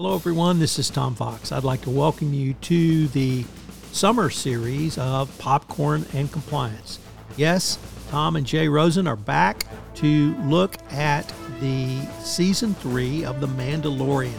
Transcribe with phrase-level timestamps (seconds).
[0.00, 0.60] Hello, everyone.
[0.60, 1.50] This is Tom Fox.
[1.50, 3.44] I'd like to welcome you to the
[3.90, 7.00] summer series of Popcorn and Compliance.
[7.36, 9.64] Yes, Tom and Jay Rosen are back
[9.96, 11.26] to look at
[11.58, 14.38] the season three of The Mandalorian.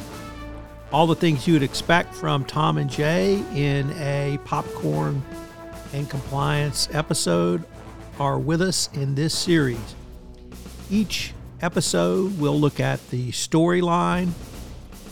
[0.93, 5.21] All the things you would expect from Tom and Jay in a Popcorn
[5.91, 7.65] and Compliance episode
[8.17, 9.93] are with us in this series.
[10.89, 14.31] Each episode we'll look at the storyline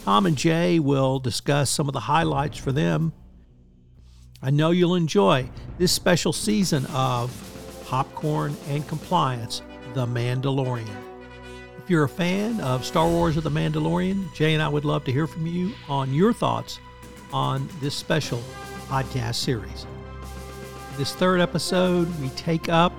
[0.07, 3.11] Tom and Jay will discuss some of the highlights for them.
[4.41, 7.29] I know you'll enjoy this special season of
[7.87, 9.61] Popcorn and Compliance
[9.95, 10.95] The Mandalorian.
[11.77, 15.03] If you're a fan of Star Wars or The Mandalorian, Jay and I would love
[15.03, 16.79] to hear from you on your thoughts
[17.33, 18.41] on this special
[18.87, 19.85] podcast series.
[20.95, 22.93] This third episode, we take up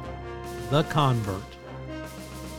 [0.69, 1.41] The Convert.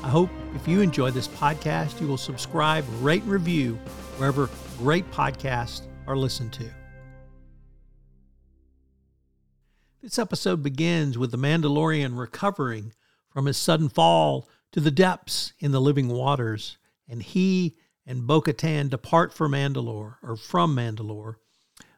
[0.02, 3.78] I hope if you enjoy this podcast, you will subscribe, rate, and review
[4.20, 6.66] wherever great podcasts are listened to.
[10.02, 12.92] This episode begins with the Mandalorian recovering
[13.30, 16.78] from his sudden fall to the depths in the living waters,
[17.08, 21.36] and he and Bo Katan depart for Mandalore, or from Mandalore,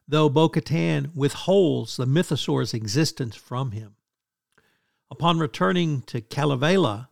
[0.08, 3.95] though Bo Katan withholds the mythosaur's existence from him.
[5.10, 7.10] Upon returning to Kalevala,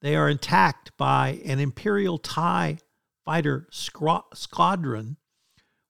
[0.00, 2.78] they are attacked by an Imperial TIE
[3.26, 5.18] fighter squadron,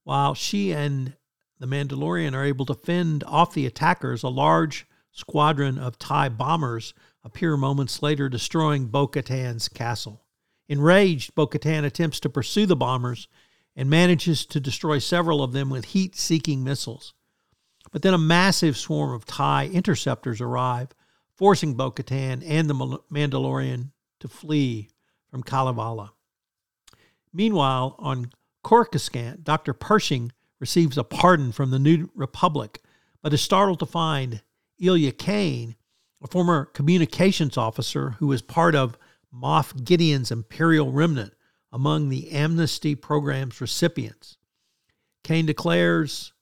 [0.03, 1.15] while she and
[1.61, 4.25] the Mandalorian are able to fend off the attackers.
[4.25, 10.25] A large squadron of TIE bombers appear moments later, destroying Bo Katan's castle.
[10.69, 13.29] Enraged, Bo Katan attempts to pursue the bombers
[13.77, 17.15] and manages to destroy several of them with heat seeking missiles.
[17.93, 20.89] But then a massive swarm of TIE interceptors arrive,
[21.37, 24.91] forcing Bo Katan and the Mandalorian to flee
[25.31, 26.13] from Kalevala.
[27.37, 28.31] Meanwhile, on
[28.65, 29.75] Coruscant, Dr.
[29.75, 32.81] Pershing receives a pardon from the New Republic,
[33.23, 34.41] but is startled to find
[34.83, 35.77] Elia Kane,
[36.23, 38.97] a former communications officer who was part of
[39.31, 41.35] Moff Gideon's Imperial Remnant,
[41.71, 44.39] among the amnesty program's recipients.
[45.23, 46.33] Kane declares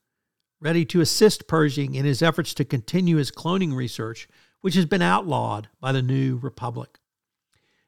[0.60, 4.28] ready to assist Pershing in his efforts to continue his cloning research,
[4.60, 7.00] which has been outlawed by the New Republic.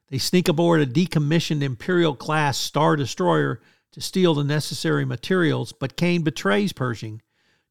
[0.09, 3.61] They sneak aboard a decommissioned Imperial class Star Destroyer
[3.93, 7.23] to steal the necessary materials, but Kane betrays Pershing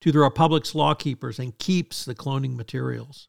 [0.02, 3.28] to the Republic's lawkeepers and keeps the cloning materials.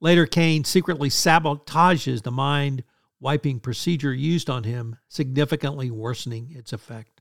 [0.00, 2.84] Later, Kane secretly sabotages the mind
[3.20, 7.20] wiping procedure used on him, significantly worsening its effect.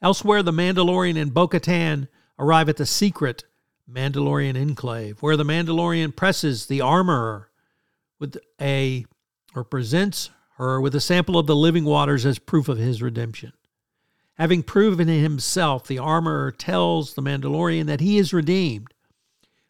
[0.00, 3.44] Elsewhere, the Mandalorian and Bo Katan arrive at the secret
[3.90, 7.50] Mandalorian enclave, where the Mandalorian presses the armorer
[8.18, 9.04] with a
[9.54, 13.52] or presents her with a sample of the living waters as proof of his redemption.
[14.34, 18.92] Having proven himself, the armorer tells the Mandalorian that he is redeemed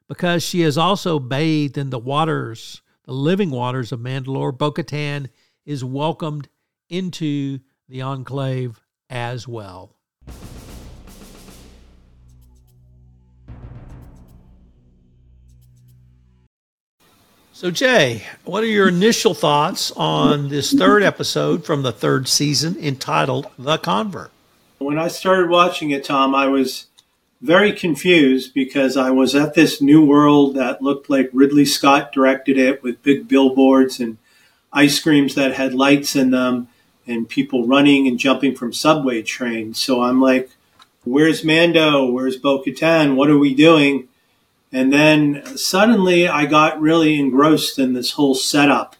[0.09, 4.57] because she has also bathed in the waters, the living waters of Mandalore.
[4.57, 5.29] Bo Katan
[5.67, 6.49] is welcomed
[6.89, 7.59] into
[7.89, 8.81] the enclave
[9.11, 9.97] as well.
[17.65, 22.77] So, Jay, what are your initial thoughts on this third episode from the third season
[22.79, 24.31] entitled The Convert?
[24.77, 26.89] When I started watching it, Tom, I was
[27.41, 32.59] very confused because I was at this new world that looked like Ridley Scott directed
[32.59, 34.19] it with big billboards and
[34.71, 36.69] ice creams that had lights in them
[37.07, 39.79] and people running and jumping from subway trains.
[39.79, 40.51] So I'm like,
[41.05, 42.11] where's Mando?
[42.11, 43.15] Where's Bo Katan?
[43.15, 44.09] What are we doing?
[44.75, 48.97] And then suddenly I got really engrossed in this whole setup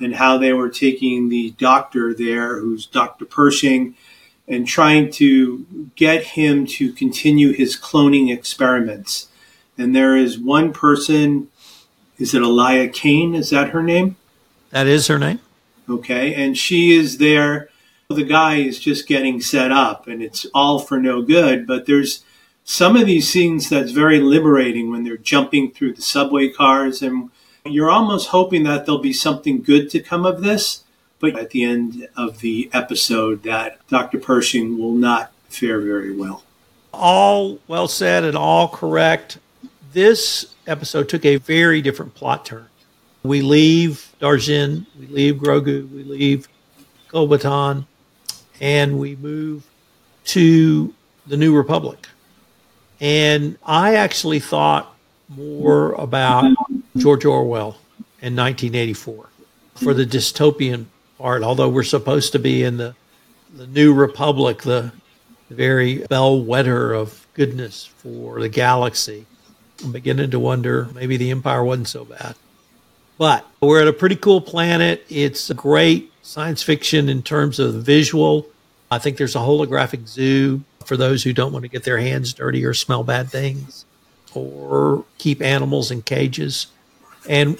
[0.00, 3.26] and how they were taking the doctor there, who's Dr.
[3.26, 3.94] Pershing,
[4.48, 9.28] and trying to get him to continue his cloning experiments.
[9.76, 11.48] And there is one person,
[12.16, 13.34] is it Elia Kane?
[13.34, 14.16] Is that her name?
[14.70, 15.40] That is her name.
[15.90, 16.34] Okay.
[16.34, 17.68] And she is there.
[18.08, 22.24] The guy is just getting set up and it's all for no good, but there's
[22.64, 27.30] some of these scenes that's very liberating when they're jumping through the subway cars and
[27.64, 30.84] you're almost hoping that there'll be something good to come of this
[31.18, 36.42] but at the end of the episode that dr pershing will not fare very well.
[36.92, 39.38] All well said and all correct.
[39.92, 42.66] This episode took a very different plot turn.
[43.22, 46.48] We leave Darjin, we leave Grogu, we leave
[47.12, 47.86] Bo Katan,
[48.60, 49.64] and we move
[50.24, 50.92] to
[51.26, 52.08] the New Republic.
[53.02, 54.96] And I actually thought
[55.28, 56.54] more about
[56.96, 57.76] George Orwell
[58.20, 59.28] in 1984
[59.74, 60.84] for the dystopian
[61.18, 62.94] part, although we're supposed to be in the,
[63.56, 64.92] the new republic, the,
[65.48, 69.26] the very bellwether of goodness for the galaxy.
[69.82, 72.36] I'm beginning to wonder maybe the Empire wasn't so bad.
[73.18, 75.04] But we're at a pretty cool planet.
[75.08, 78.46] It's great science fiction in terms of visual.
[78.92, 80.62] I think there's a holographic zoo
[80.92, 83.86] for those who don't want to get their hands dirty or smell bad things
[84.34, 86.66] or keep animals in cages.
[87.26, 87.56] And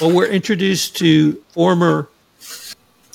[0.00, 2.08] well, we're introduced to former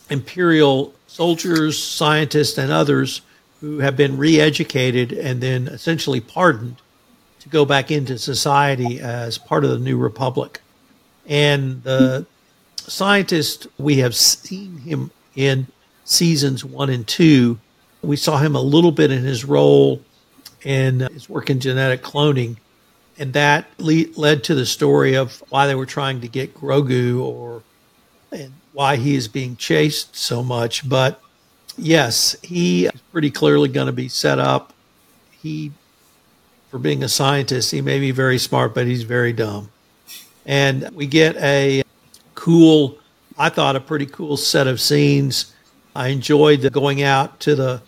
[0.09, 3.23] imperial soldiers, scientists, and others
[3.59, 6.77] who have been re educated and then essentially pardoned
[7.41, 10.61] to go back into society as part of the new republic.
[11.27, 12.25] And the
[12.77, 15.67] scientist, we have seen him in
[16.05, 17.59] seasons one and two.
[18.01, 20.01] We saw him a little bit in his role
[20.63, 22.57] in uh, his work in genetic cloning.
[23.17, 27.21] And that le- led to the story of why they were trying to get Grogu
[27.21, 27.63] or
[28.31, 30.87] and why he is being chased so much.
[30.87, 31.21] But
[31.77, 34.73] yes, he is pretty clearly going to be set up.
[35.31, 35.71] He,
[36.69, 39.69] for being a scientist, he may be very smart, but he's very dumb.
[40.45, 41.83] And we get a
[42.35, 42.97] cool,
[43.37, 45.53] I thought, a pretty cool set of scenes.
[45.95, 47.81] I enjoyed the going out to the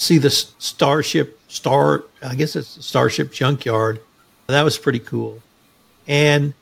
[0.00, 2.04] see the starship star.
[2.22, 4.00] I guess it's the starship junkyard.
[4.46, 5.42] That was pretty cool.
[6.08, 6.54] And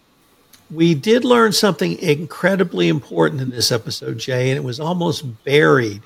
[0.71, 6.03] we did learn something incredibly important in this episode, Jay, and it was almost buried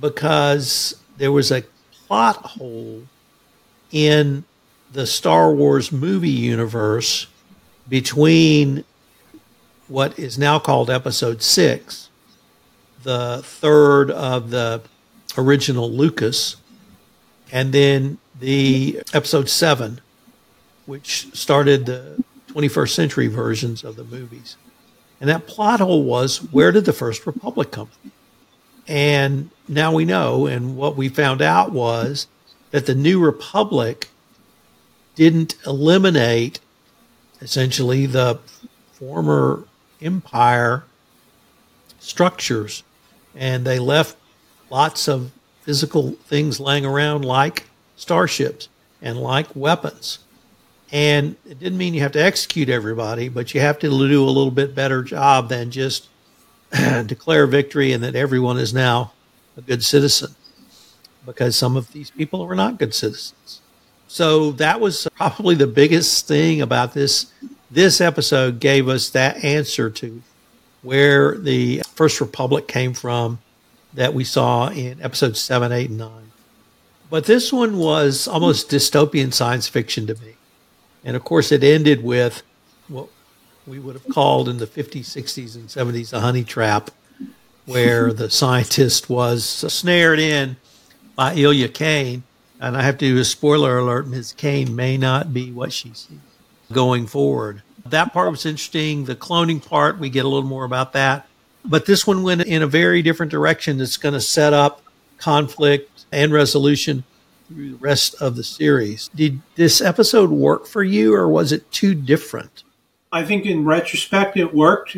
[0.00, 1.64] because there was a
[2.06, 3.02] plot hole
[3.90, 4.44] in
[4.92, 7.26] the Star Wars movie universe
[7.88, 8.84] between
[9.88, 12.10] what is now called Episode 6,
[13.02, 14.80] the third of the
[15.38, 16.56] original Lucas,
[17.50, 20.00] and then the Episode 7,
[20.84, 24.56] which started the 21st century versions of the movies.
[25.20, 28.12] And that plot hole was where did the First Republic come from?
[28.86, 32.26] And now we know, and what we found out was
[32.70, 34.08] that the New Republic
[35.14, 36.60] didn't eliminate
[37.40, 38.38] essentially the
[38.92, 39.64] former
[40.00, 40.84] empire
[41.98, 42.82] structures
[43.34, 44.17] and they left
[44.70, 45.30] lots of
[45.62, 47.66] physical things laying around like
[47.96, 48.68] starships
[49.02, 50.20] and like weapons
[50.90, 54.26] and it didn't mean you have to execute everybody, but you have to do a
[54.26, 56.08] little bit better job than just
[57.06, 59.12] declare victory and that everyone is now
[59.56, 60.34] a good citizen
[61.26, 63.60] because some of these people were not good citizens.
[64.06, 67.32] So that was probably the biggest thing about this.
[67.70, 70.22] This episode gave us that answer to
[70.80, 73.40] where the First Republic came from
[73.98, 76.30] that we saw in episodes seven, eight, and nine.
[77.10, 80.36] But this one was almost dystopian science fiction to me.
[81.02, 82.44] And of course, it ended with
[82.86, 83.08] what
[83.66, 86.92] we would have called in the 50s, 60s, and 70s a honey trap,
[87.66, 90.56] where the scientist was snared in
[91.16, 92.22] by Elia Kane.
[92.60, 94.32] And I have to do a spoiler alert Ms.
[94.32, 96.20] Kane may not be what she sees
[96.70, 97.62] going forward.
[97.84, 99.06] That part was interesting.
[99.06, 101.27] The cloning part, we get a little more about that.
[101.68, 104.82] But this one went in a very different direction that's going to set up
[105.18, 107.04] conflict and resolution
[107.46, 109.10] through the rest of the series.
[109.14, 112.64] Did this episode work for you, or was it too different?
[113.12, 114.96] I think in retrospect, it worked.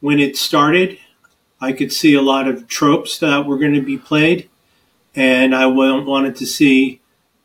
[0.00, 0.98] When it started,
[1.60, 4.50] I could see a lot of tropes that were going to be played,
[5.14, 7.00] and I wanted to see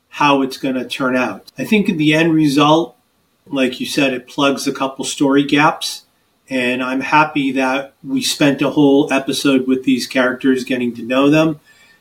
[0.09, 1.51] how it's going to turn out.
[1.57, 2.97] I think in the end result,
[3.45, 6.05] like you said, it plugs a couple story gaps.
[6.49, 11.29] And I'm happy that we spent a whole episode with these characters getting to know
[11.29, 11.59] them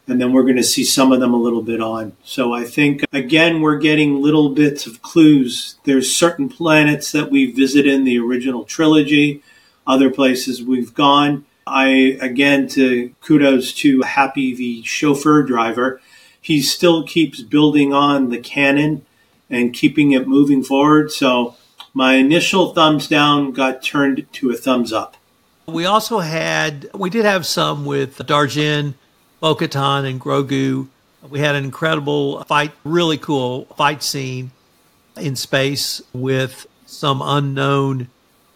[0.09, 2.13] and then we're going to see some of them a little bit on.
[2.23, 5.77] So I think again we're getting little bits of clues.
[5.85, 9.43] There's certain planets that we visit in the original trilogy,
[9.87, 11.45] other places we've gone.
[11.67, 16.01] I again to kudos to Happy the chauffeur driver.
[16.41, 19.05] He still keeps building on the canon
[19.51, 21.11] and keeping it moving forward.
[21.11, 21.57] So
[21.97, 25.17] my initial thumbs down got turned to a thumbs up.
[25.65, 28.93] We also had we did have some with Darjin
[29.41, 30.89] Bo Katan, and Grogu.
[31.27, 34.51] We had an incredible fight, really cool fight scene
[35.17, 38.09] in space with some unknown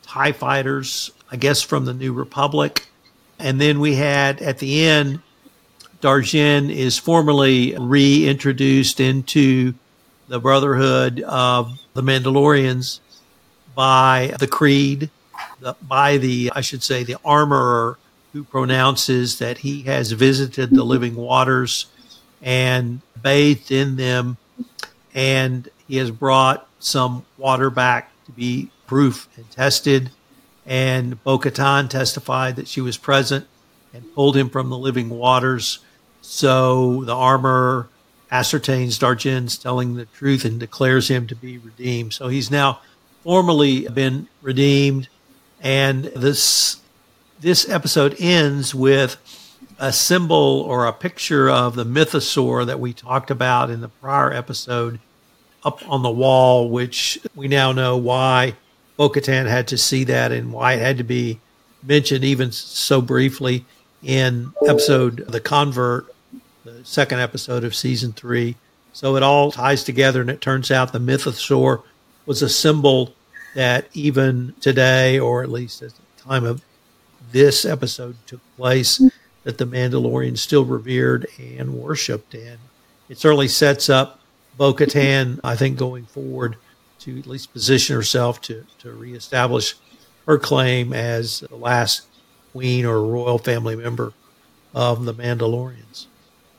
[0.03, 2.89] TIE fighters, I guess from the New Republic.
[3.39, 5.21] And then we had at the end,
[6.03, 9.73] Darjin is formally reintroduced into
[10.29, 13.01] the Brotherhood of the Mandalorians
[13.81, 15.09] by the Creed,
[15.61, 17.97] the, by the, I should say, the armorer
[18.35, 21.87] who pronounces that he has visited the living waters
[22.43, 24.37] and bathed in them,
[25.15, 30.11] and he has brought some water back to be proof and tested.
[30.67, 33.47] And Bo testified that she was present
[33.95, 35.79] and pulled him from the living waters.
[36.21, 37.89] so the armor
[38.31, 42.13] ascertains Dargen's telling the truth and declares him to be redeemed.
[42.13, 42.81] So he's now
[43.23, 45.09] formally been redeemed,
[45.61, 46.81] and this
[47.41, 49.17] this episode ends with
[49.79, 54.31] a symbol or a picture of the mythosaur that we talked about in the prior
[54.31, 55.01] episode
[55.65, 58.55] up on the wall, which we now know why
[58.97, 61.41] Bo had to see that and why it had to be
[61.83, 63.65] mentioned even so briefly
[64.03, 66.15] in episode The Convert,
[66.65, 68.57] the second episode of season three.
[68.93, 71.83] So it all ties together, and it turns out the mythosaur
[72.31, 73.13] was a symbol
[73.57, 76.63] that even today, or at least at the time of
[77.33, 79.03] this episode took place,
[79.43, 82.33] that the Mandalorian still revered and worshipped.
[82.35, 82.59] And
[83.09, 84.21] it certainly sets up
[84.57, 86.55] Bo Katan, I think, going forward
[87.01, 89.75] to at least position herself to, to reestablish
[90.29, 92.07] her claim as the last
[92.53, 94.13] queen or royal family member
[94.73, 96.07] of the Mandalorians.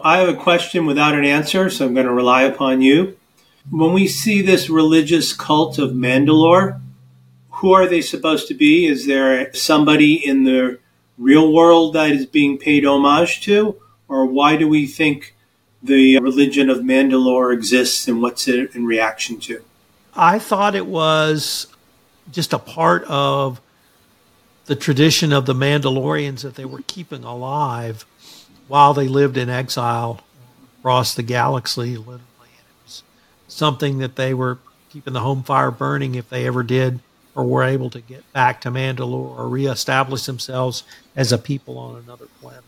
[0.02, 3.16] I have a question without an answer, so I'm going to rely upon you.
[3.70, 6.82] When we see this religious cult of Mandalore,
[7.52, 8.88] who are they supposed to be?
[8.88, 10.80] Is there somebody in the
[11.18, 13.80] real world that is being paid homage to?
[14.08, 15.36] Or why do we think
[15.84, 19.64] the religion of Mandalore exists and what's it in reaction to?
[20.16, 21.68] I thought it was
[22.32, 23.62] just a part of
[24.66, 28.06] the tradition of the Mandalorians that they were keeping alive
[28.68, 30.22] while they lived in exile
[30.80, 32.22] across the galaxy, literally.
[33.52, 34.58] Something that they were
[34.90, 37.00] keeping the home fire burning if they ever did
[37.36, 40.84] or were able to get back to Mandalore or reestablish themselves
[41.16, 42.64] as a people on another planet.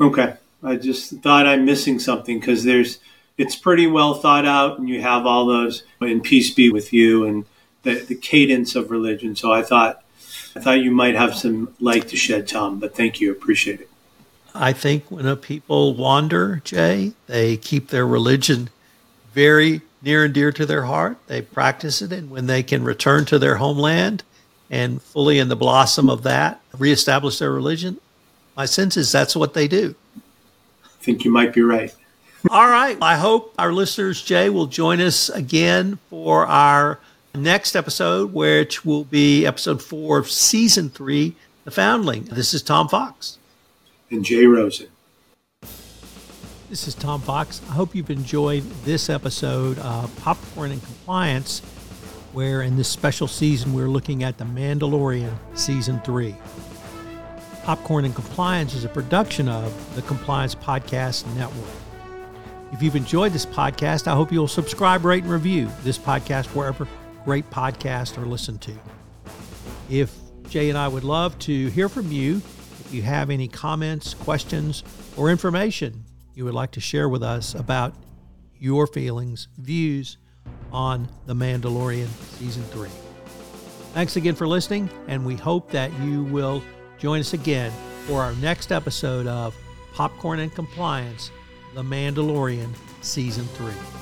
[0.00, 0.34] Okay.
[0.64, 2.98] I just thought I'm missing something because there's
[3.38, 7.24] it's pretty well thought out and you have all those and peace be with you
[7.26, 7.44] and
[7.82, 9.34] the, the cadence of religion.
[9.34, 10.02] So I thought
[10.54, 13.32] I thought you might have some light to shed, Tom, but thank you.
[13.32, 13.88] Appreciate it.
[14.54, 18.68] I think when a people wander, Jay, they keep their religion
[19.32, 21.18] very near and dear to their heart.
[21.26, 24.22] They practice it, and when they can return to their homeland
[24.70, 27.98] and fully in the blossom of that, reestablish their religion,
[28.56, 29.94] my sense is that's what they do.
[30.84, 31.94] I think you might be right.
[32.50, 32.98] All right.
[33.00, 36.98] I hope our listeners, Jay, will join us again for our
[37.34, 41.34] next episode, which will be episode four of season three,
[41.64, 42.24] The Foundling.
[42.24, 43.38] This is Tom Fox.
[44.10, 44.88] And Jay Rosen.
[46.72, 47.60] This is Tom Fox.
[47.68, 51.60] I hope you've enjoyed this episode of Popcorn and Compliance,
[52.32, 56.34] where in this special season we're looking at The Mandalorian Season 3.
[57.64, 61.68] Popcorn and Compliance is a production of the Compliance Podcast Network.
[62.72, 66.88] If you've enjoyed this podcast, I hope you'll subscribe, rate, and review this podcast wherever
[67.26, 68.72] great podcasts are listened to.
[69.90, 70.16] If
[70.48, 74.82] Jay and I would love to hear from you, if you have any comments, questions,
[75.18, 77.94] or information you would like to share with us about
[78.58, 80.18] your feelings, views
[80.70, 82.08] on The Mandalorian
[82.38, 82.88] Season 3.
[83.92, 86.62] Thanks again for listening, and we hope that you will
[86.98, 87.72] join us again
[88.06, 89.54] for our next episode of
[89.92, 91.30] Popcorn and Compliance
[91.74, 92.70] The Mandalorian
[93.02, 94.01] Season 3.